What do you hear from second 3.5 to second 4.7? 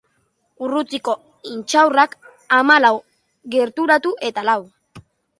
gerturatu eta lau.